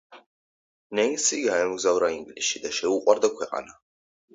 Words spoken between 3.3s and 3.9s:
ქვეყანა.